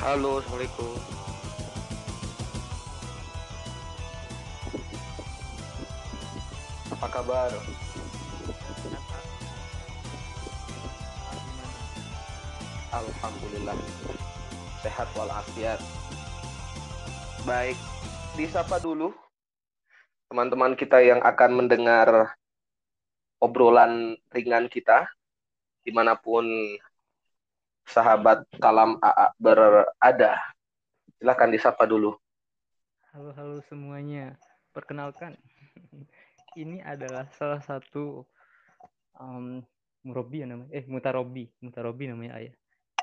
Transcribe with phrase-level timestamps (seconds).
[0.00, 0.96] Halo, Assalamualaikum.
[6.96, 7.52] Apa kabar?
[12.96, 13.76] Alhamdulillah.
[14.80, 15.84] Sehat walafiat.
[17.44, 17.76] Baik,
[18.40, 19.12] disapa dulu
[20.32, 22.40] teman-teman kita yang akan mendengar
[23.36, 25.12] obrolan ringan kita
[25.84, 26.48] di mana pun
[27.90, 30.38] sahabat kalam AA berada.
[31.18, 32.14] Silahkan disapa dulu.
[33.10, 34.38] Halo halo semuanya.
[34.70, 35.34] Perkenalkan,
[36.62, 38.22] ini adalah salah satu
[39.18, 39.58] um,
[40.06, 40.70] murabi ya namanya.
[40.70, 42.54] Eh mutarobi, mutarobi namanya ayah.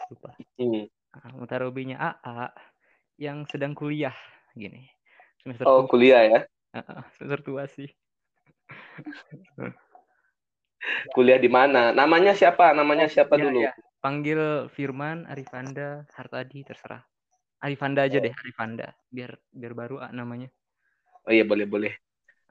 [0.07, 0.31] Lupa.
[0.55, 0.87] Hmm.
[0.87, 2.55] Nah, mutarobinya AA
[3.19, 4.15] yang sedang kuliah
[4.55, 4.87] gini.
[5.43, 5.91] Semester oh tua.
[5.91, 6.39] kuliah ya?
[7.19, 7.91] semester tua sih.
[11.11, 11.91] kuliah di mana?
[11.91, 12.71] Namanya siapa?
[12.71, 13.59] Namanya siapa ya, dulu?
[13.67, 17.01] Ya panggil Firman, Arifanda, Hartadi, terserah.
[17.61, 18.23] Arifanda aja oh.
[18.23, 18.93] deh, Arifanda.
[19.09, 20.49] Biar biar baru ah, namanya.
[21.25, 21.93] Oh iya boleh boleh.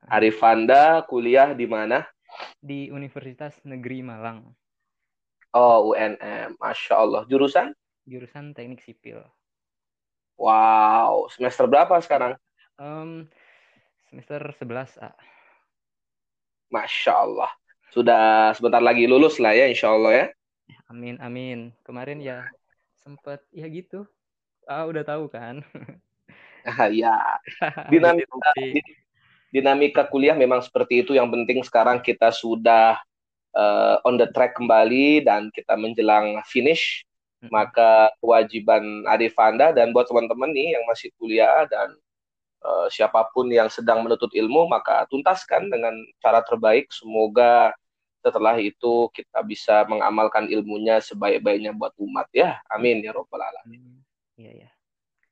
[0.04, 0.18] Ah.
[0.18, 2.02] Arifanda kuliah di mana?
[2.58, 4.50] Di Universitas Negeri Malang.
[5.54, 7.22] Oh UNM, masya Allah.
[7.30, 7.72] Jurusan?
[8.04, 9.22] Jurusan Teknik Sipil.
[10.36, 12.36] Wow, semester berapa sekarang?
[12.76, 13.24] Um,
[14.12, 15.16] semester 11 ah.
[16.68, 17.50] Masya Allah.
[17.94, 20.26] Sudah sebentar lagi lulus lah ya, insya Allah ya.
[20.86, 21.74] Amin amin.
[21.82, 22.46] Kemarin ya
[23.02, 24.06] sempet ya gitu.
[24.66, 25.62] Ah udah tahu kan.
[26.66, 27.14] Ah, ya.
[27.94, 28.50] Dinamika
[29.54, 31.14] dinamika kuliah memang seperti itu.
[31.14, 32.98] Yang penting sekarang kita sudah
[33.54, 37.06] uh, on the track kembali dan kita menjelang finish.
[37.46, 41.94] Maka kewajiban Arif Anda dan buat teman-teman nih yang masih kuliah dan
[42.66, 46.90] uh, siapa pun yang sedang menuntut ilmu maka tuntaskan dengan cara terbaik.
[46.90, 47.70] Semoga
[48.26, 52.58] setelah itu kita bisa mengamalkan ilmunya sebaik-baiknya buat umat ya.
[52.66, 54.02] Amin ya robbal alamin.
[54.34, 54.70] Iya ya.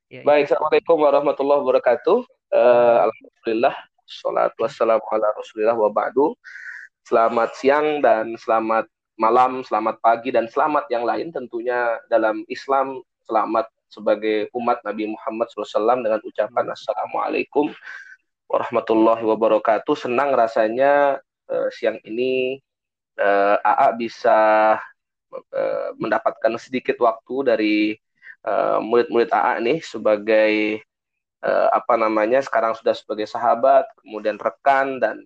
[0.06, 2.18] ya, baik assalamualaikum warahmatullahi wabarakatuh.
[2.54, 3.74] Uh, alhamdulillah
[4.06, 6.38] salatu wassalamu ala rasulillah wa ba'du.
[7.02, 8.86] Selamat siang dan selamat
[9.18, 13.02] malam selamat pagi dan selamat yang lain tentunya dalam Islam.
[13.26, 17.74] Selamat sebagai umat Nabi Muhammad SAW dengan ucapan Assalamualaikum
[18.46, 19.98] warahmatullahi wabarakatuh.
[19.98, 22.62] Senang rasanya uh, siang ini
[23.18, 24.38] uh, eh, AA bisa
[25.32, 27.76] uh, mendapatkan sedikit waktu dari
[28.46, 30.82] uh, murid-murid AA nih sebagai
[31.44, 35.22] uh, apa namanya sekarang sudah sebagai sahabat, kemudian rekan dan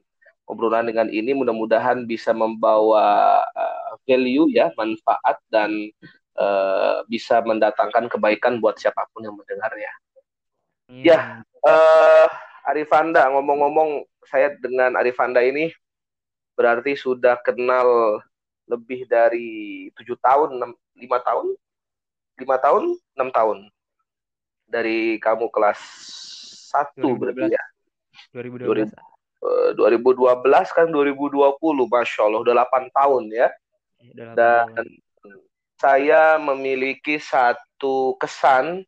[0.49, 5.93] obrolan dengan ini mudah-mudahan bisa membawa uh, value ya, manfaat dan
[6.41, 9.93] uh, bisa mendatangkan kebaikan buat siapa pun yang mendengarnya.
[10.89, 11.05] Hmm.
[11.05, 11.19] Ya,
[11.69, 12.27] uh,
[12.65, 15.73] Arifanda ngomong-ngomong saya dengan Arifanda ini
[16.59, 18.19] berarti sudah kenal
[18.67, 20.59] lebih dari tujuh tahun,
[20.99, 21.55] lima tahun,
[22.35, 23.59] lima tahun, enam tahun
[24.67, 25.79] dari kamu kelas
[26.69, 27.65] satu berarti ya.
[28.35, 28.91] 2012.
[29.79, 33.49] 2012 kan 2020, masya Allah udah 8 tahun ya.
[34.03, 34.87] Iya, Dan tahun.
[35.79, 38.83] saya memiliki satu kesan,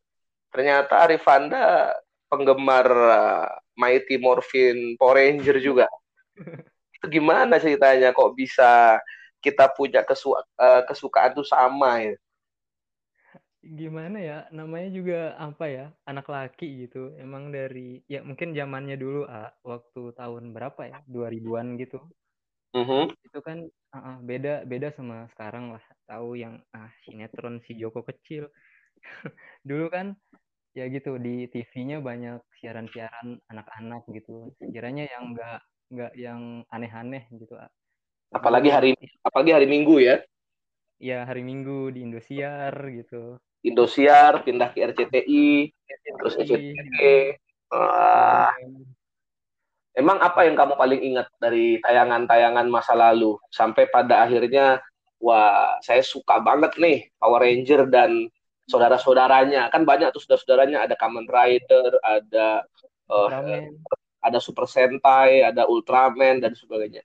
[0.51, 1.95] ternyata Arifanda
[2.27, 3.47] penggemar uh,
[3.79, 5.87] Mighty Morphin Power Ranger juga.
[7.01, 9.01] itu gimana ceritanya kok bisa
[9.41, 12.15] kita punya kesu uh, kesukaan tuh sama ya?
[13.61, 17.17] Gimana ya, namanya juga apa ya, anak laki gitu.
[17.17, 21.97] Emang dari ya mungkin zamannya dulu ah, waktu tahun berapa ya, 2000-an gitu.
[22.77, 23.09] -huh.
[23.25, 23.65] Itu kan
[23.97, 25.83] uh, beda beda sama sekarang lah.
[26.05, 28.45] Tahu yang ah sinetron si Joko kecil.
[29.69, 30.13] dulu kan
[30.77, 34.53] ya gitu di TV-nya banyak siaran-siaran anak-anak gitu.
[34.69, 37.59] Kiranya yang enggak nggak yang aneh-aneh gitu
[38.31, 38.91] apalagi hari
[39.21, 40.17] apalagi hari Minggu ya.
[41.01, 43.35] Ya hari Minggu di Indosiar gitu.
[43.61, 46.17] Indosiar pindah ke RCTI, RCTI.
[46.17, 46.97] terus SCTV
[47.71, 48.51] Wah.
[49.91, 53.35] Emang apa yang kamu paling ingat dari tayangan-tayangan masa lalu?
[53.51, 54.79] Sampai pada akhirnya
[55.19, 58.27] wah saya suka banget nih Power Ranger dan
[58.71, 59.67] saudara-saudaranya.
[59.71, 62.63] Kan banyak tuh saudara-saudaranya ada Kamen Rider ada
[63.11, 63.27] uh,
[64.21, 67.01] ada Super Sentai, ada Ultraman dan sebagainya.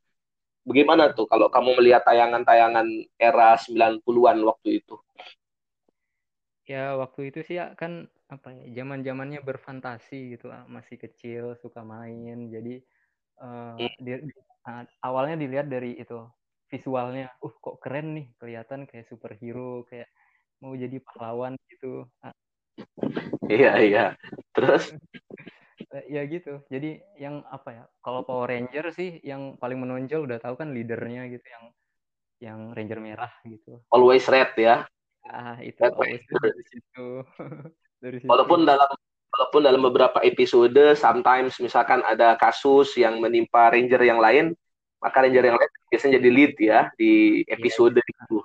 [0.66, 2.86] Bagaimana tuh kalau kamu melihat tayangan-tayangan
[3.16, 4.98] era 90-an waktu itu?
[6.66, 11.86] Ya, waktu itu sih ya kan apa ya, zaman-zamannya berfantasi gitu, ah, masih kecil, suka
[11.86, 12.50] main.
[12.50, 12.82] Jadi
[13.38, 13.94] uh, hmm.
[14.02, 14.12] di,
[14.66, 16.26] uh, awalnya dilihat dari itu
[16.66, 20.10] visualnya, uh kok keren nih, kelihatan kayak superhero, kayak
[20.58, 22.10] mau jadi pahlawan gitu.
[23.46, 24.06] Iya, iya.
[24.50, 24.90] Terus
[26.08, 26.62] ya gitu.
[26.73, 31.28] Jadi yang apa ya kalau Power Ranger sih yang paling menonjol udah tahu kan leadernya
[31.28, 31.64] gitu yang
[32.40, 33.81] yang Ranger merah gitu.
[33.93, 34.84] Always red ya.
[35.26, 37.06] Ah itu red always red di situ.
[38.05, 38.28] Dari situ.
[38.28, 38.90] Walaupun dalam
[39.37, 44.56] walaupun dalam beberapa episode sometimes misalkan ada kasus yang menimpa ranger yang lain,
[45.00, 48.12] maka ranger yang lain biasanya jadi lead ya di episode yeah.
[48.12, 48.38] itu.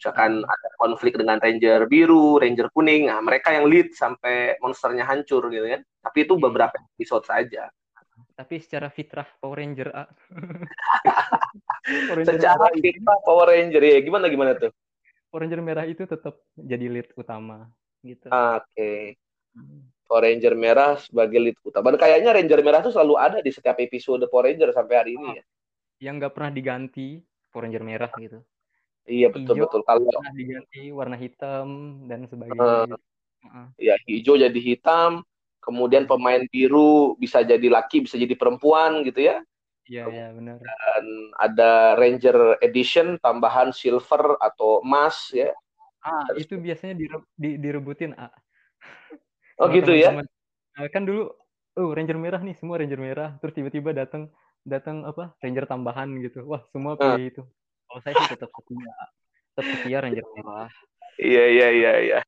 [0.00, 5.46] Misalkan ada konflik dengan ranger biru, ranger kuning, nah mereka yang lead sampai monsternya hancur
[5.54, 5.82] gitu kan.
[6.02, 6.42] Tapi itu iya.
[6.42, 7.70] beberapa episode saja.
[8.34, 10.10] Tapi secara fitrah Power Ranger, ah.
[11.86, 14.74] Power Ranger secara fitrah Power Ranger ya gimana gimana tuh?
[15.30, 17.70] Power Ranger merah itu tetap jadi lead utama
[18.02, 18.26] gitu.
[18.26, 18.66] Oke.
[18.74, 19.00] Okay.
[19.54, 19.86] Hmm.
[20.10, 21.94] Power Ranger merah sebagai lead utama.
[21.94, 25.28] Dan kayaknya Ranger merah itu selalu ada di setiap episode Power Ranger sampai hari ini
[25.38, 25.44] ya.
[26.10, 28.42] Yang nggak pernah diganti Power Ranger merah gitu.
[29.06, 29.80] Iya betul hijau, betul.
[29.82, 31.66] Kalau pernah diganti warna hitam
[32.06, 32.62] dan sebagainya.
[32.62, 32.94] Uh,
[33.50, 33.66] uh.
[33.78, 35.26] Ya hijau jadi hitam,
[35.58, 39.42] kemudian pemain biru bisa jadi laki, bisa jadi perempuan gitu ya.
[39.90, 40.62] Iya, iya benar.
[40.62, 41.04] Dan
[41.34, 45.50] ada Ranger Edition tambahan silver atau emas ya.
[46.02, 48.30] Ah, Terus, itu biasanya dire, di, direbutin, ah.
[49.62, 50.14] Oh gitu ya.
[50.74, 51.30] Nah, kan dulu
[51.78, 54.30] oh Ranger merah nih, semua Ranger merah, terus tiba-tiba datang
[54.62, 55.34] datang apa?
[55.42, 56.46] Ranger tambahan gitu.
[56.46, 57.30] Wah, semua pilih uh.
[57.30, 57.42] itu.
[57.92, 58.92] Kalau saya sih tetap setia,
[59.52, 60.70] tetap setia Ranger merah.
[61.20, 62.18] Iya iya iya iya.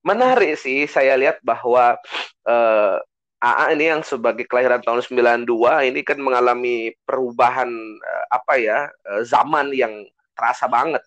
[0.00, 2.00] Menarik sih saya lihat bahwa
[2.48, 5.04] uh, eh, AA ini yang sebagai kelahiran tahun
[5.44, 5.44] 92
[5.92, 7.68] ini kan mengalami perubahan
[8.00, 9.92] uh, apa ya uh, zaman yang
[10.32, 11.04] terasa banget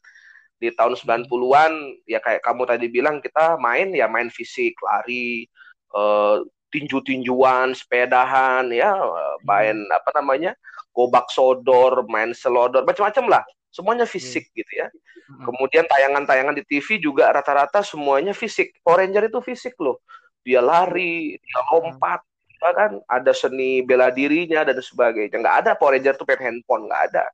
[0.62, 1.74] di tahun 90-an
[2.06, 5.50] ya kayak kamu tadi bilang kita main ya main fisik lari
[5.98, 8.94] uh, tinju-tinjuan sepedahan ya
[9.42, 10.54] main apa namanya
[10.94, 13.44] gobak sodor main selodor macam-macam lah
[13.74, 14.56] semuanya fisik hmm.
[14.62, 14.88] gitu ya.
[15.26, 15.50] Hmm.
[15.50, 18.78] Kemudian tayangan-tayangan di TV juga rata-rata semuanya fisik.
[18.86, 20.06] Power Ranger itu fisik loh.
[20.46, 22.22] Dia lari, dia lompat,
[22.62, 25.42] bahkan ada seni bela dirinya dan sebagainya.
[25.42, 27.26] Nggak ada Power Ranger tuh pengen handphone, nggak ada.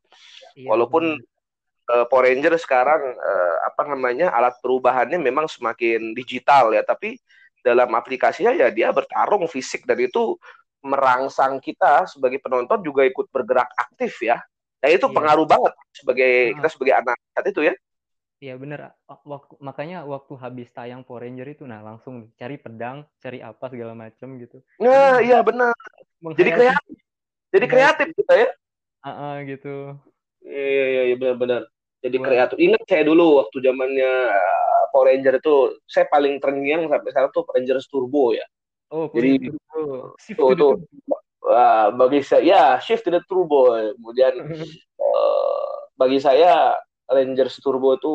[0.56, 1.20] Iya, Walaupun
[1.92, 7.20] uh, Power Ranger sekarang uh, apa namanya alat perubahannya memang semakin digital ya, tapi
[7.60, 10.40] dalam aplikasinya ya dia bertarung fisik dan itu
[10.80, 14.40] merangsang kita sebagai penonton juga ikut bergerak aktif ya
[14.80, 15.16] Nah itu iya.
[15.16, 16.54] pengaruh banget sebagai nah.
[16.60, 17.74] kita sebagai anak saat itu ya.
[18.40, 18.96] Iya bener.
[19.04, 23.92] Waktu, makanya waktu habis tayang Power Ranger itu, nah langsung cari pedang, cari apa segala
[23.92, 24.64] macam gitu.
[24.80, 25.76] Nah iya benar.
[26.24, 26.98] Jadi kreatif.
[27.52, 28.50] Jadi kreatif kita ya.
[29.04, 29.76] Uh, uh, gitu.
[30.48, 31.68] Iya iya iya benar-benar.
[32.00, 32.28] Jadi Buat...
[32.32, 32.58] kreatif.
[32.64, 37.44] Ingat saya dulu waktu zamannya uh, Power Ranger itu, saya paling terngiang sampai sekarang tuh
[37.44, 38.48] Power Rangers Turbo ya.
[38.90, 40.18] Oh, Jadi Turbo.
[40.18, 40.74] Tuh, tuh,
[41.50, 44.34] uh, bagi saya ya shift to the turbo kemudian
[45.00, 46.78] uh, bagi saya
[47.10, 48.14] Rangers Turbo itu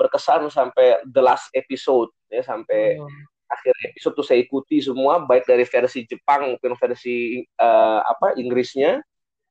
[0.00, 3.06] berkesan sampai the last episode ya sampai oh.
[3.52, 9.04] akhir episode tuh saya ikuti semua baik dari versi Jepang maupun versi uh, apa Inggrisnya.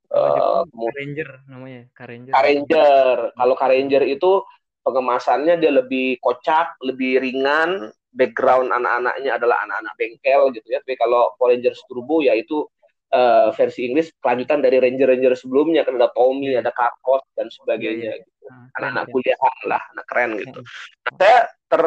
[0.10, 0.66] Uh,
[0.98, 4.42] Ranger namanya Karanger Karanger kalau Karanger itu
[4.82, 11.34] pengemasannya dia lebih kocak lebih ringan background anak-anaknya adalah anak-anak bengkel gitu ya tapi kalau
[11.38, 12.66] Power Rangers Turbo ya itu
[13.14, 16.62] uh, versi Inggris kelanjutan dari Ranger-Ranger sebelumnya kan ada Tommy, iya.
[16.62, 18.18] ada Kakos dan sebagainya.
[18.18, 18.46] Iya, gitu.
[18.50, 20.60] Nah, Anak-anak kuliahan lah, anak keren gitu.
[20.62, 21.40] Nah, saya
[21.70, 21.84] ter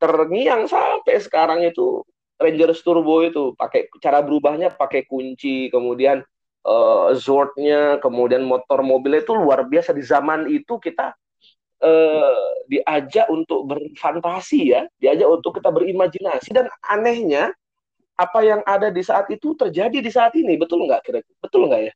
[0.00, 2.04] terngiang sampai sekarang itu
[2.36, 6.20] Ranger Turbo itu pakai cara berubahnya pakai kunci, kemudian
[6.66, 11.14] uh, Zordnya, kemudian motor mobilnya itu luar biasa di zaman itu kita
[11.84, 16.50] uh, diajak untuk berfantasi ya, diajak untuk kita berimajinasi.
[16.56, 17.52] Dan anehnya
[18.16, 21.92] apa yang ada di saat itu terjadi di saat ini betul nggak kira betul nggak
[21.92, 21.94] ya?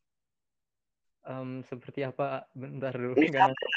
[1.28, 3.68] Um, seperti apa bentar dulu misalkan,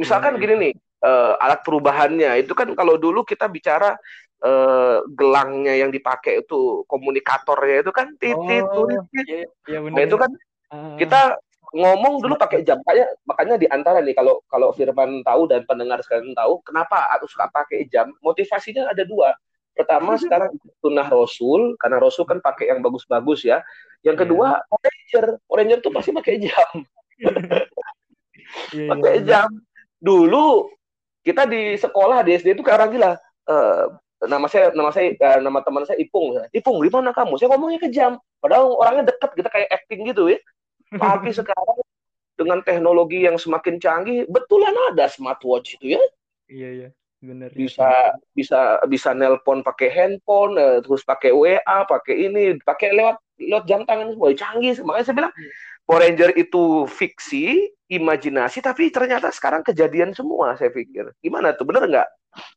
[0.00, 2.40] misalkan gini nih uh, alat perubahannya.
[2.40, 3.96] Itu kan kalau dulu kita bicara
[4.44, 10.30] uh, gelangnya yang dipakai itu komunikatornya itu kan titit oh, iya, iya nah itu kan
[10.72, 11.40] uh, kita
[11.74, 15.98] ngomong dulu pakai jam makanya makanya di antara nih kalau kalau Firman tahu dan pendengar
[16.04, 19.34] sekalian tahu kenapa aku suka pakai jam motivasinya ada dua
[19.76, 23.60] Pertama sekarang sunnah Rasul karena Rasul kan pakai yang bagus-bagus ya.
[24.00, 24.80] Yang kedua yeah.
[24.80, 26.68] Ranger, Ranger tuh pasti pakai jam.
[28.72, 29.24] yeah, pakai yeah.
[29.28, 29.48] jam.
[30.00, 30.72] Dulu
[31.20, 33.12] kita di sekolah di SD itu kayak orang gila.
[33.44, 33.84] Uh,
[34.24, 36.40] nama saya nama saya uh, nama teman saya Ipung.
[36.56, 37.36] Ipung di mana kamu?
[37.36, 38.16] Saya ngomongnya ke jam.
[38.40, 40.40] Padahal orangnya deket kita kayak acting gitu ya.
[40.94, 41.78] Tapi sekarang
[42.36, 46.02] dengan teknologi yang semakin canggih, betulan ada smartwatch itu ya.
[46.46, 46.88] Iya iya.
[47.16, 47.48] Bener.
[47.56, 53.64] Bisa bisa bisa nelpon pakai handphone, eh, terus pakai WA, pakai ini, pakai lewat lewat
[53.64, 54.76] jam tangan semua canggih.
[54.84, 55.50] Makanya saya bilang hmm.
[55.86, 60.58] Power Ranger itu fiksi, imajinasi, tapi ternyata sekarang kejadian semua.
[60.58, 62.08] Saya pikir, gimana tuh, bener nggak?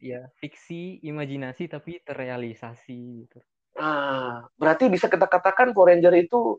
[0.02, 3.00] Ya, fiksi, imajinasi, tapi terrealisasi.
[3.24, 3.38] Gitu.
[3.78, 6.58] Ah, berarti bisa kita katakan Power Ranger itu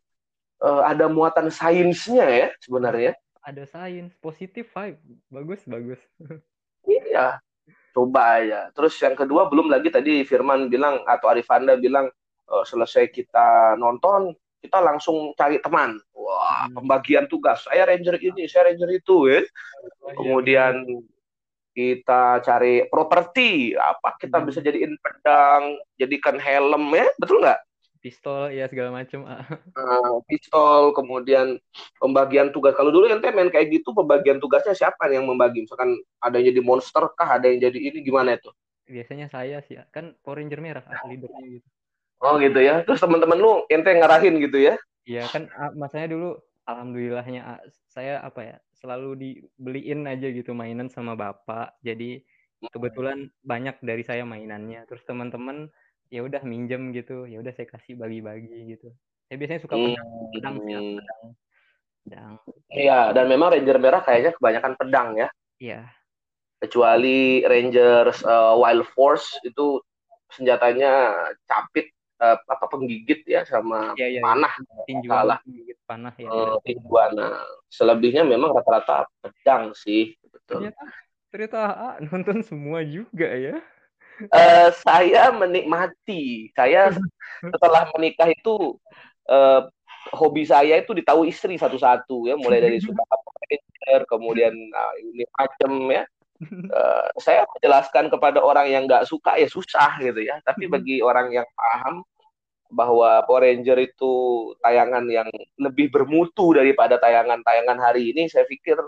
[0.62, 3.12] uh, ada muatan sainsnya ya sebenarnya.
[3.40, 5.00] Ada sains, positif vibe,
[5.32, 6.00] bagus bagus.
[6.84, 7.40] Iya,
[7.92, 8.60] coba ya.
[8.72, 12.08] Terus yang kedua belum lagi tadi Firman bilang atau Arifanda bilang
[12.48, 15.96] uh, selesai kita nonton kita langsung cari teman.
[16.12, 16.76] Wah, hmm.
[16.76, 17.64] pembagian tugas.
[17.64, 19.40] Saya ranger ini, saya ranger itu, ya.
[20.14, 20.84] Kemudian
[21.72, 24.46] kita cari properti, apa kita hmm.
[24.46, 27.60] bisa jadiin pedang, jadikan helm ya, betul nggak?
[28.00, 29.28] Pistol ya segala macam.
[29.76, 31.60] Uh, pistol, kemudian
[32.00, 32.72] pembagian tugas.
[32.72, 35.68] Kalau dulu ente main kayak gitu, pembagian tugasnya siapa yang membagi?
[35.68, 38.48] Misalkan ada yang jadi monster kah, ada yang jadi ini gimana itu?
[38.88, 41.68] Biasanya saya sih, kan Power Ranger merah, leadernya gitu.
[42.24, 42.84] Oh gitu ya.
[42.88, 44.74] Terus teman-teman lu ente ngarahin gitu ya?
[45.04, 46.36] Iya kan masanya dulu
[46.68, 51.76] alhamdulillahnya saya apa ya selalu dibeliin aja gitu mainan sama bapak.
[51.84, 52.20] Jadi
[52.72, 54.84] kebetulan banyak dari saya mainannya.
[54.88, 55.72] Terus teman-teman
[56.10, 57.24] ya udah minjem gitu.
[57.24, 58.90] Ya udah saya kasih bagi-bagi gitu.
[59.30, 60.30] Saya biasanya suka pedang, hmm.
[60.34, 61.22] pedang sih, ya, pedang.
[62.02, 62.32] Pedang.
[62.74, 65.28] Iya, dan memang Ranger merah kayaknya kebanyakan pedang ya.
[65.62, 65.80] Iya.
[66.60, 69.80] Kecuali Rangers uh, Wild Force itu
[70.34, 71.14] senjatanya
[71.46, 74.52] capit uh, apa penggigit ya sama ya, ya, panah
[74.86, 80.82] tinjuan salah penggigit panah ya uh, tinjuan nah, selebihnya memang rata-rata pedang sih betul ternyata
[81.30, 83.58] ternyata ah, nonton semua juga ya
[84.28, 86.92] uh, saya menikmati saya
[87.54, 88.76] setelah menikah itu
[89.32, 89.64] uh,
[90.12, 93.02] hobi saya itu ditahu istri satu-satu ya mulai dari suka
[94.06, 96.04] kemudian nah, ini macam ya
[96.48, 100.40] uh, saya menjelaskan kepada orang yang nggak suka ya susah gitu ya.
[100.44, 100.72] Tapi hmm.
[100.72, 102.04] bagi orang yang paham
[102.70, 104.12] bahwa Power Ranger itu
[104.62, 105.26] tayangan yang
[105.58, 108.78] lebih bermutu daripada tayangan-tayangan hari ini, saya pikir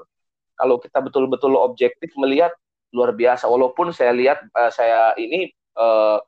[0.54, 2.54] kalau kita betul-betul objektif melihat
[2.92, 3.48] luar biasa.
[3.48, 6.20] Walaupun saya lihat uh, saya ini uh,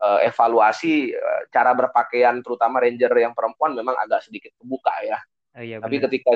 [0.00, 5.18] uh, evaluasi uh, cara berpakaian terutama Ranger yang perempuan memang agak sedikit terbuka ya.
[5.54, 6.34] Oh, iya, Tapi ketika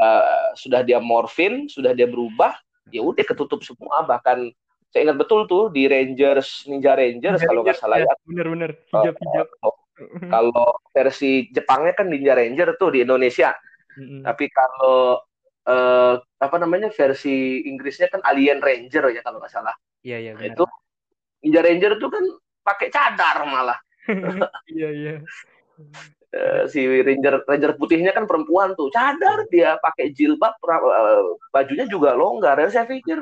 [0.00, 2.56] uh, sudah dia morfin, sudah dia berubah,
[2.90, 4.52] ya udah ketutup semua bahkan
[4.90, 8.14] saya ingat betul tuh di Rangers Ninja Rangers Ninja kalau nggak salah ya, ya.
[8.24, 9.76] bener-bener hijab hijab uh,
[10.30, 13.52] kalau versi Jepangnya kan Ninja Ranger tuh di Indonesia
[13.98, 14.22] mm-hmm.
[14.24, 15.20] tapi kalau
[15.66, 19.74] uh, apa namanya versi Inggrisnya kan Alien Ranger ya kalau nggak salah.
[20.06, 20.64] Iya iya nah, itu
[21.42, 22.24] Ninja Ranger tuh kan
[22.62, 23.78] pakai cadar malah.
[24.70, 25.14] Iya iya.
[26.36, 28.90] Eh, si ranger ranger putihnya kan perempuan tuh.
[28.94, 32.58] Cadar dia pakai jilbab uh, bajunya juga longgar.
[32.58, 33.18] Dan saya pikir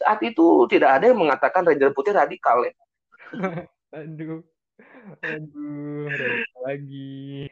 [0.00, 2.74] saat itu tidak ada yang mengatakan ranger putih radikal ya.
[3.98, 4.42] Aduh.
[5.22, 6.10] Aduh
[6.62, 7.50] lagi?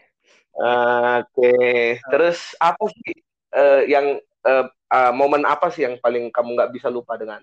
[0.58, 1.82] Oke okay.
[2.10, 6.88] terus apa sih uh, yang uh, uh, momen apa sih yang paling kamu nggak bisa
[6.92, 7.40] lupa dengan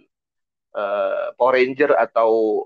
[0.75, 2.61] uh, Power Ranger atau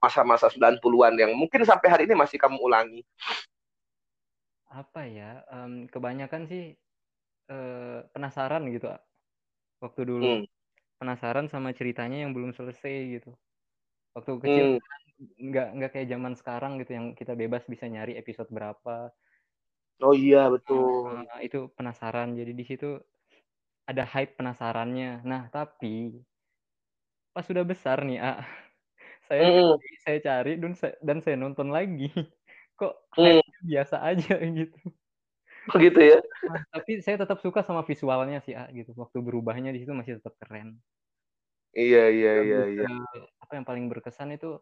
[0.00, 3.04] masa-masa 90-an yang mungkin sampai hari ini masih kamu ulangi
[4.70, 6.78] apa ya, um, kebanyakan sih,
[7.50, 8.86] uh, penasaran gitu,
[9.82, 10.24] waktu dulu.
[10.24, 10.44] Hmm.
[11.02, 13.34] Penasaran sama ceritanya yang belum selesai gitu.
[14.14, 14.80] Waktu kecil hmm.
[14.80, 19.10] Kan nggak nggak kayak zaman sekarang gitu yang kita bebas bisa nyari episode berapa.
[20.00, 21.28] Oh iya, betul.
[21.28, 22.32] uh, itu penasaran.
[22.32, 22.96] Jadi di situ
[23.84, 25.20] ada hype penasarannya.
[25.28, 26.16] Nah, tapi
[27.30, 28.40] pas sudah besar nih, ah
[29.28, 29.76] saya hmm.
[30.02, 32.10] saya cari dan saya dan saya nonton lagi
[32.80, 33.44] kok hmm.
[33.62, 34.78] biasa aja gitu.
[35.68, 36.18] Oh gitu ya.
[36.48, 38.96] Nah, tapi saya tetap suka sama visualnya sih, ah, gitu.
[38.96, 40.80] Waktu berubahnya di situ masih tetap keren.
[41.76, 42.88] Iya iya iya iya.
[43.44, 44.56] Apa yang paling berkesan itu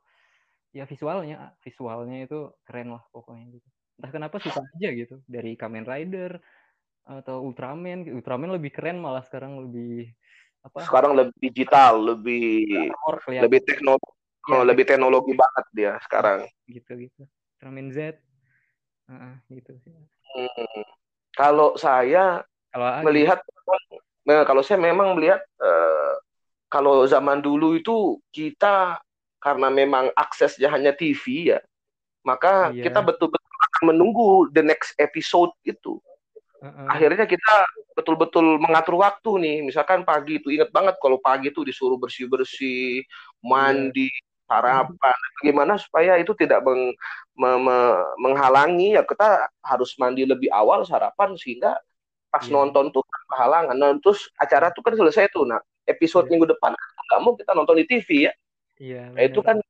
[0.75, 3.69] ya visualnya, visualnya itu keren lah pokoknya gitu.
[3.99, 6.39] Entah kenapa suka aja gitu dari Kamen Rider
[7.03, 8.07] atau Ultraman.
[8.09, 10.15] Ultraman lebih keren malah sekarang lebih
[10.63, 10.87] apa?
[10.87, 12.67] Sekarang lebih digital, lebih
[13.27, 14.11] lebih teknologi,
[14.47, 16.47] ya, lebih teknologi banget dia sekarang.
[16.71, 17.23] Gitu gitu.
[17.59, 18.23] Ultraman Z
[19.09, 20.85] uh, gitu sih hmm.
[21.35, 23.41] kalau saya kalau melihat
[24.29, 26.15] nah, kalau saya memang melihat uh,
[26.69, 29.01] kalau zaman dulu itu kita
[29.41, 31.61] karena memang aksesnya hanya TV ya
[32.27, 32.85] maka iya.
[32.85, 33.48] kita betul-betul
[33.85, 36.01] menunggu the next episode itu
[36.59, 36.91] Uh-uh.
[36.91, 37.55] Akhirnya kita
[37.95, 39.57] betul-betul mengatur waktu nih.
[39.63, 43.07] Misalkan pagi itu ingat banget kalau pagi itu disuruh bersih-bersih,
[43.47, 46.97] mandi, yeah harapan bagaimana supaya itu tidak meng,
[47.37, 47.79] me, me,
[48.17, 51.77] menghalangi ya kita harus mandi lebih awal sarapan sehingga
[52.33, 52.57] pas yeah.
[52.57, 56.33] nonton tuh kehalangan nah, terus acara tuh kan selesai tuh nah episode yeah.
[56.33, 58.33] minggu depan nggak mau kita nonton di TV ya
[58.81, 59.61] yeah, nah, itu kan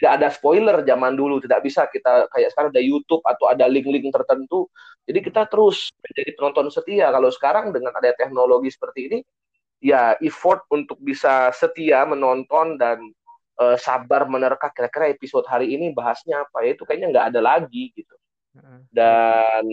[0.00, 4.08] tidak ada spoiler zaman dulu tidak bisa kita kayak sekarang ada YouTube atau ada link-link
[4.08, 4.64] tertentu.
[5.04, 7.12] Jadi kita terus menjadi penonton setia.
[7.12, 9.18] Kalau sekarang dengan ada teknologi seperti ini
[9.84, 13.00] ya effort untuk bisa setia menonton dan
[13.60, 17.92] uh, sabar menerka kira-kira episode hari ini bahasnya apa ya itu kayaknya nggak ada lagi
[17.92, 18.16] gitu.
[18.88, 19.64] Dan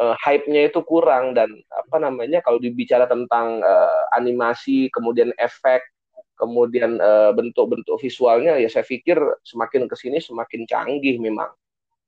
[0.00, 5.80] uh, hype-nya itu kurang dan apa namanya kalau dibicara tentang uh, animasi kemudian efek
[6.36, 11.50] kemudian uh, bentuk-bentuk visualnya ya saya pikir semakin ke sini semakin canggih memang.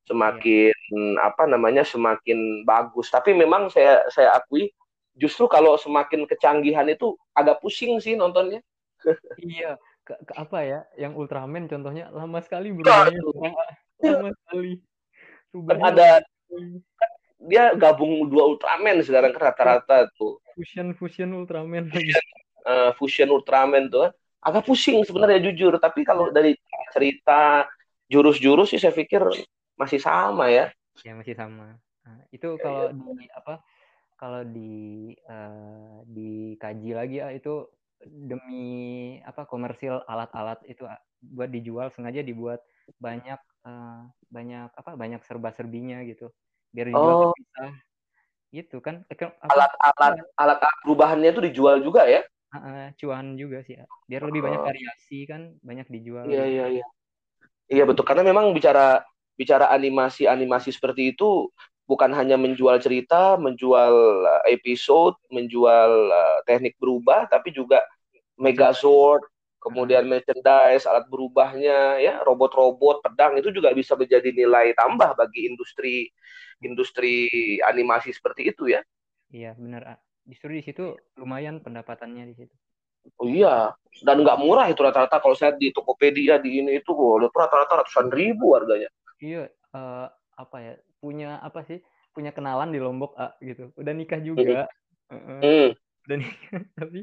[0.04, 1.33] Semakin ya.
[1.33, 3.09] apa namanya semakin bagus.
[3.09, 4.69] Tapi memang saya saya akui
[5.16, 8.61] justru kalau semakin kecanggihan itu agak pusing sih nontonnya.
[9.40, 13.21] Iya ke, ke apa ya yang Ultraman contohnya lama sekali berubahnya
[14.04, 14.73] lama sekali.
[15.54, 16.09] Kan ada
[17.00, 17.11] kan
[17.45, 20.40] dia gabung dua Ultraman sekarang rata-rata tuh.
[20.52, 22.12] Fusion fusion Ultraman lagi
[22.64, 24.11] uh, fusion Ultraman tuh
[24.44, 25.76] agak pusing sebenarnya jujur.
[25.80, 26.56] Tapi kalau dari
[26.92, 27.64] cerita
[28.09, 29.25] jurus-jurus sih saya pikir
[29.80, 30.68] masih sama ya.
[31.00, 31.80] Ya masih sama.
[32.04, 32.92] Nah, itu ya, kalau ya.
[32.92, 33.54] di apa
[34.14, 34.73] kalau di
[35.26, 37.66] uh, dikaji lagi ya itu
[38.04, 40.85] demi apa komersil alat-alat itu
[41.25, 42.61] buat dijual sengaja dibuat
[43.00, 46.28] banyak uh, banyak apa banyak serba-serbinya gitu.
[46.68, 47.35] Biar dijual oh.
[47.35, 47.64] bisa.
[48.52, 49.02] Gitu kan.
[49.49, 52.23] Alat-alat alat perubahannya itu dijual juga ya
[52.54, 53.84] uh, cuan juga sih ya.
[54.06, 54.66] biar lebih banyak oh.
[54.66, 56.87] variasi kan banyak dijual iya iya iya.
[57.68, 58.04] Iya betul.
[58.04, 59.00] Karena memang bicara
[59.34, 61.50] bicara animasi animasi seperti itu
[61.90, 67.82] bukan hanya menjual cerita menjual eh, episode menjual uh, teknik berubah tapi juga
[68.38, 69.26] megazord
[69.58, 76.08] kemudian merchandise alat berubahnya ya robot-robot pedang itu juga bisa menjadi nilai tambah bagi industri
[76.62, 78.80] industri animasi seperti itu ya.
[79.34, 82.54] Iya benar justru di situ lumayan pendapatannya di situ.
[83.21, 83.69] Oh iya,
[84.00, 88.09] dan nggak murah itu rata-rata kalau saya di Tokopedia di ini itu oh, rata-rata ratusan
[88.09, 88.88] ribu harganya.
[89.21, 90.09] Iya, uh,
[90.40, 91.85] apa ya punya apa sih
[92.16, 94.64] punya kenalan di Lombok ah, gitu, udah nikah juga,
[95.12, 95.21] mm.
[95.21, 95.69] Uh, mm.
[96.09, 97.00] udah nikah tapi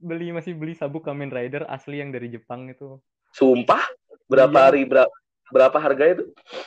[0.00, 2.96] beli masih beli sabuk Kamen Rider asli yang dari Jepang itu.
[3.36, 3.84] Sumpah?
[4.24, 4.64] Berapa iya.
[4.72, 5.12] hari berapa
[5.54, 6.24] berapa harga itu?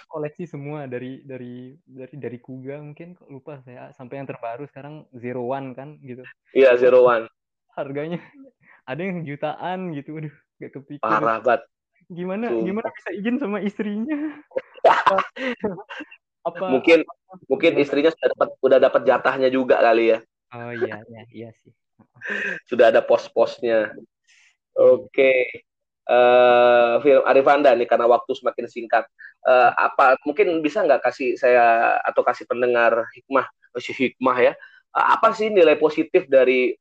[0.08, 5.44] Koleksi semua dari dari dari dari Kuga mungkin lupa saya sampai yang terbaru sekarang Zero
[5.44, 6.24] One kan gitu.
[6.56, 7.27] Iya Zero One.
[7.75, 8.24] Harganya
[8.91, 10.32] ada yang jutaan gitu, udah
[10.63, 11.03] gak kepikir.
[11.03, 11.67] Parah banget.
[12.08, 12.63] Gimana Sumpah.
[12.63, 14.15] gimana bisa izin sama istrinya?
[16.47, 20.19] apa, mungkin apa, mungkin istrinya sudah dapat udah dapat jatahnya juga kali ya.
[20.56, 21.76] Oh iya iya iya sih.
[22.71, 23.91] sudah ada pos-posnya.
[24.80, 25.12] Oke.
[25.12, 25.66] Okay
[26.08, 29.06] uh, film Arifanda nih karena waktu semakin singkat.
[29.48, 34.54] Uh, apa mungkin bisa nggak kasih saya atau kasih pendengar hikmah, masih hikmah ya?
[34.96, 36.76] Uh, apa sih nilai positif dari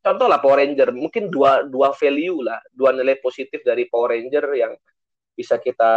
[0.00, 0.94] contoh lah Power Ranger?
[0.94, 4.72] Mungkin dua dua value lah, dua nilai positif dari Power Ranger yang
[5.36, 5.92] bisa kita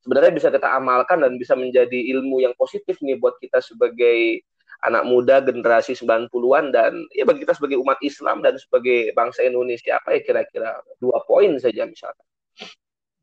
[0.00, 4.46] sebenarnya bisa kita amalkan dan bisa menjadi ilmu yang positif nih buat kita sebagai
[4.80, 10.00] anak muda generasi 90-an dan ya bagi kita sebagai umat Islam dan sebagai bangsa Indonesia
[10.00, 12.24] apa ya kira-kira dua poin saja misalkan.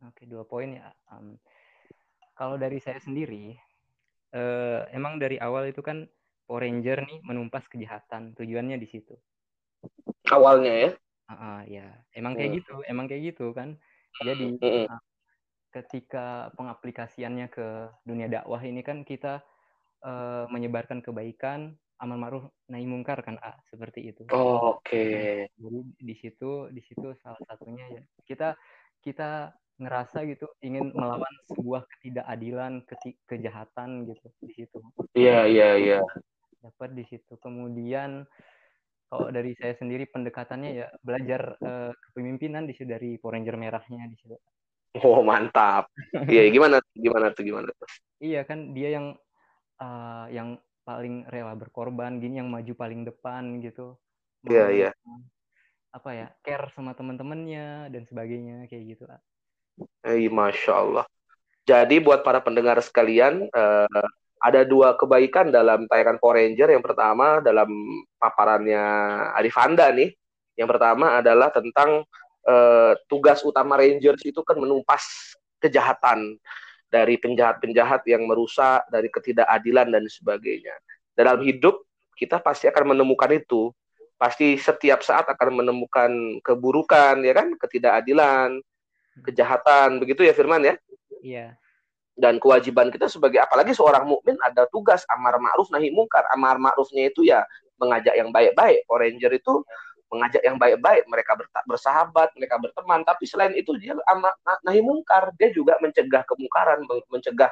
[0.05, 0.93] Oke dua poin ya.
[1.09, 1.41] Um,
[2.37, 3.57] kalau dari saya sendiri
[4.37, 6.05] uh, emang dari awal itu kan
[6.47, 9.17] Power Ranger nih menumpas kejahatan tujuannya di situ.
[10.29, 10.89] Awalnya ya?
[11.27, 12.57] Uh, uh, ya emang kayak hmm.
[12.61, 13.75] gitu emang kayak gitu kan.
[14.21, 14.85] Jadi hmm.
[14.87, 15.01] uh,
[15.73, 19.43] ketika pengaplikasiannya ke dunia dakwah ini kan kita
[20.03, 24.21] uh, menyebarkan kebaikan amal ma'ruf nahi mungkar kan ah, seperti itu.
[24.29, 24.85] Oh, Oke.
[24.85, 25.33] Okay.
[25.57, 28.53] Jadi di situ di situ salah satunya ya kita
[29.01, 34.77] kita ngerasa gitu ingin melawan sebuah ketidakadilan, ke kejahatan gitu di situ.
[35.13, 35.91] Iya, yeah, iya, yeah, iya.
[36.01, 36.05] Yeah.
[36.65, 37.37] Dapat di situ.
[37.37, 38.25] Kemudian
[39.07, 44.05] kalau dari saya sendiri pendekatannya ya belajar uh, kepemimpinan di situ dari Power Ranger merahnya
[44.09, 44.35] di situ.
[45.05, 45.93] Oh, mantap.
[46.25, 47.89] Iya, gimana gimana tuh gimana tuh?
[48.17, 49.13] Iya kan dia yang
[49.81, 53.97] uh, yang paling rela berkorban gini yang maju paling depan gitu.
[54.47, 55.19] Iya yeah, iya yeah.
[55.91, 59.17] apa ya care sama teman-temannya dan sebagainya kayak gitu lah
[60.05, 61.05] eh masya Allah.
[61.67, 64.05] Jadi buat para pendengar sekalian uh,
[64.39, 66.71] ada dua kebaikan dalam tayangan Power Ranger.
[66.71, 67.67] Yang pertama dalam
[68.15, 68.83] paparannya
[69.35, 70.15] Arifanda nih.
[70.55, 72.07] Yang pertama adalah tentang
[72.47, 76.39] uh, tugas utama Rangers itu kan menumpas kejahatan
[76.87, 80.75] dari penjahat-penjahat yang merusak, dari ketidakadilan dan sebagainya.
[81.13, 81.83] Dalam hidup
[82.17, 83.71] kita pasti akan menemukan itu.
[84.17, 88.57] Pasti setiap saat akan menemukan keburukan, ya kan, ketidakadilan,
[89.21, 90.75] kejahatan, begitu ya Firman ya?
[91.21, 91.47] Iya.
[92.17, 96.25] Dan kewajiban kita sebagai apalagi seorang mukmin ada tugas amar ma'ruf nahi mungkar.
[96.33, 97.45] Amar ma'rufnya itu ya
[97.77, 98.89] mengajak yang baik-baik.
[98.89, 99.61] Ranger itu
[100.07, 101.35] mengajak yang baik-baik, mereka
[101.67, 103.03] bersahabat, mereka berteman.
[103.03, 107.51] Tapi selain itu dia amat nahi mungkar, dia juga mencegah kemungkaran, mencegah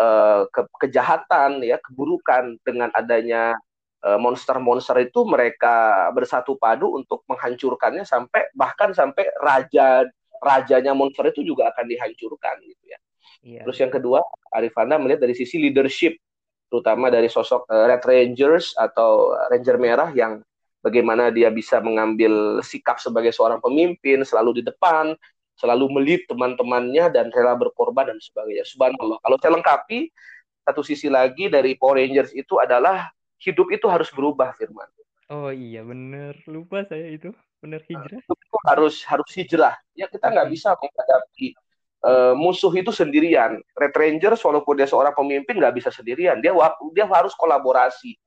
[0.00, 3.56] uh, ke kejahatan, ya keburukan dengan adanya
[4.00, 10.08] eh, monster-monster uh, itu mereka bersatu padu untuk menghancurkannya sampai bahkan sampai raja
[10.40, 12.98] rajanya monster itu juga akan dihancurkan gitu ya.
[13.40, 13.62] Iya.
[13.68, 16.16] Terus yang kedua, Arifana melihat dari sisi leadership
[16.70, 20.40] terutama dari sosok uh, Red Rangers atau Ranger Merah yang
[20.80, 25.16] bagaimana dia bisa mengambil sikap sebagai seorang pemimpin, selalu di depan,
[25.56, 28.64] selalu melit teman-temannya dan rela berkorban dan sebagainya.
[28.64, 29.20] Subhanallah.
[29.20, 30.08] Kalau saya lengkapi,
[30.64, 34.88] satu sisi lagi dari Power Rangers itu adalah hidup itu harus berubah, Firman.
[35.30, 37.30] Oh iya bener, lupa saya itu
[37.62, 38.18] bener hijrah.
[38.18, 39.78] Itu harus harus hijrah.
[39.94, 41.54] Ya kita nggak bisa menghadapi
[42.02, 43.62] uh, musuh itu sendirian.
[43.78, 46.42] Red Rangers walaupun dia seorang pemimpin nggak bisa sendirian.
[46.42, 46.50] Dia
[46.90, 48.18] dia harus kolaborasi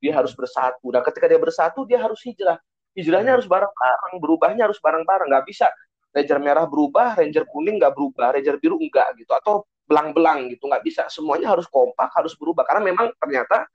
[0.00, 0.88] dia harus bersatu.
[0.88, 2.56] Nah, ketika dia bersatu, dia harus hijrah.
[2.96, 5.28] Hijrahnya harus bareng-bareng, berubahnya harus bareng-bareng.
[5.30, 5.68] Nggak bisa
[6.10, 9.30] Ranger merah berubah, Ranger kuning nggak berubah, Ranger biru enggak gitu.
[9.30, 11.06] Atau belang-belang gitu, nggak bisa.
[11.06, 12.66] Semuanya harus kompak, harus berubah.
[12.66, 13.68] Karena memang ternyata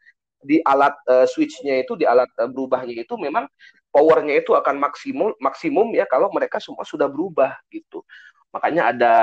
[0.44, 3.48] di alat uh, switch-nya itu, di alat uh, berubahnya itu memang
[3.88, 8.04] powernya itu akan maksimum maksimum ya kalau mereka semua sudah berubah gitu.
[8.52, 9.14] Makanya ada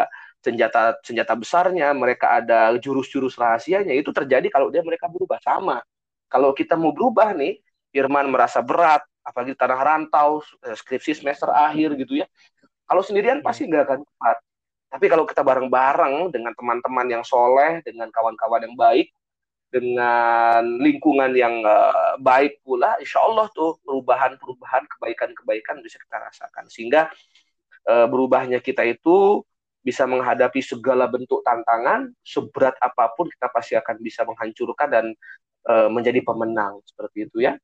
[0.41, 5.85] senjata senjata besarnya, mereka ada jurus-jurus rahasianya itu terjadi kalau dia mereka berubah sama
[6.33, 7.61] kalau kita mau berubah nih,
[7.93, 12.27] Firman merasa berat, apalagi tanah rantau, eh, skripsi semester akhir gitu ya.
[12.89, 13.45] Kalau sendirian iya.
[13.45, 14.37] pasti nggak akan cepat.
[14.93, 19.13] Tapi kalau kita bareng-bareng dengan teman-teman yang soleh, dengan kawan-kawan yang baik,
[19.73, 26.69] dengan lingkungan yang uh, baik pula, insya Allah tuh perubahan-perubahan, kebaikan-kebaikan bisa kita rasakan.
[26.69, 27.09] Sehingga
[27.89, 29.45] uh, berubahnya kita itu
[29.81, 35.07] bisa menghadapi segala bentuk tantangan, seberat apa pun kita pasti akan bisa menghancurkan dan
[35.69, 37.59] uh, menjadi pemenang seperti itu ya.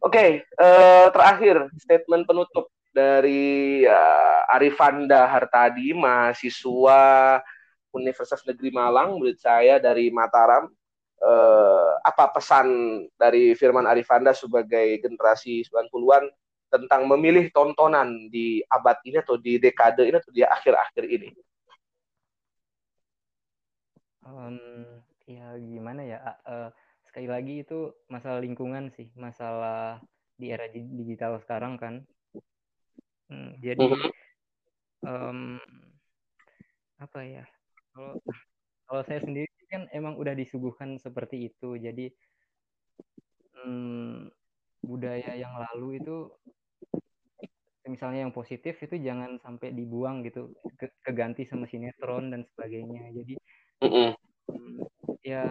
[0.00, 7.00] Oke, okay, uh, eh, terakhir statement penutup dari uh, Arifanda Hartadi, mahasiswa
[7.92, 10.72] Universitas Negeri Malang, murid saya dari Mataram.
[11.20, 12.64] Uh, apa pesan
[13.20, 16.32] dari Firman Arifanda sebagai generasi 90-an
[16.72, 21.28] tentang memilih tontonan di abad ini atau di dekade ini atau di akhir-akhir ini?
[24.24, 24.56] Um,
[25.28, 26.18] ya gimana ya?
[26.48, 26.72] Uh,
[27.10, 29.98] sekali lagi itu masalah lingkungan sih, masalah
[30.38, 31.94] di era digital sekarang kan.
[33.26, 33.82] Hmm, jadi
[35.02, 35.58] um,
[37.02, 37.44] apa ya?
[37.90, 38.14] Kalau
[38.86, 42.06] kalau saya sendiri kan emang udah disuguhkan seperti itu, jadi
[43.66, 44.30] um,
[44.86, 46.30] budaya yang lalu itu
[47.90, 53.34] misalnya yang positif itu jangan sampai dibuang gitu ke, keganti sama sinetron dan sebagainya jadi
[53.82, 54.12] mm
[55.20, 55.44] ya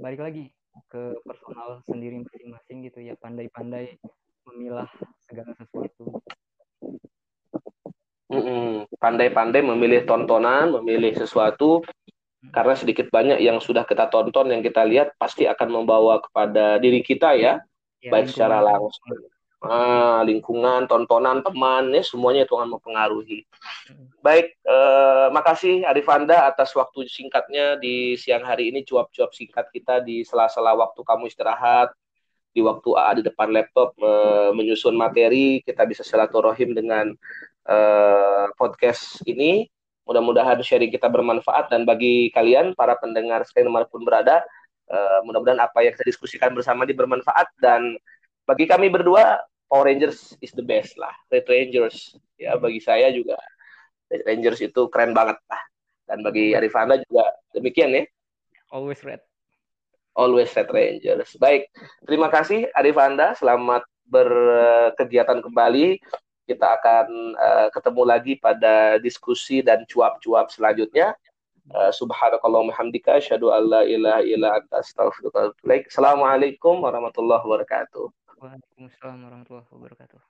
[0.00, 0.44] balik lagi
[0.88, 4.00] ke personal sendiri masing-masing gitu ya pandai-pandai
[4.48, 4.88] memilah
[5.28, 6.24] segala sesuatu.
[8.96, 12.50] Pandai-pandai memilih tontonan memilih sesuatu hmm.
[12.54, 17.04] karena sedikit banyak yang sudah kita tonton yang kita lihat pasti akan membawa kepada diri
[17.04, 17.60] kita ya,
[18.00, 19.20] ya baik secara langsung.
[19.60, 23.44] Ah, lingkungan, tontonan, teman, ya semuanya itu akan mempengaruhi.
[24.20, 30.28] Baik, eh, makasih Arifanda atas waktu singkatnya di siang hari ini, cuap-cuap singkat kita di
[30.28, 31.88] sela-sela waktu kamu istirahat,
[32.52, 37.16] di waktu A di depan laptop eh, menyusun materi, kita bisa silaturahim dengan
[37.64, 39.64] eh, podcast ini.
[40.04, 44.44] Mudah-mudahan sharing kita bermanfaat dan bagi kalian para pendengar sekalian di mana pun berada,
[44.92, 47.96] eh, mudah-mudahan apa yang kita diskusikan bersama ini bermanfaat dan
[48.44, 51.14] bagi kami berdua Power Rangers is the best lah.
[51.32, 53.40] Red Rangers ya bagi saya juga
[54.26, 55.62] Rangers itu keren banget lah.
[56.10, 58.04] Dan bagi Arifana juga demikian ya.
[58.74, 59.22] Always red.
[60.18, 61.38] Always Red Rangers.
[61.38, 61.70] Baik,
[62.02, 63.34] terima kasih Arifanda.
[63.38, 66.02] Selamat berkegiatan kembali.
[66.50, 67.06] Kita akan
[67.38, 71.14] uh, ketemu lagi pada diskusi dan cuap-cuap selanjutnya.
[71.70, 78.10] Uh, Subhanakallahumma hamdika asyhadu an la ilaha illa anta astaghfiruka wa atubu Assalamualaikum warahmatullahi wabarakatuh.
[78.42, 80.29] Waalaikumsalam warahmatullahi wabarakatuh.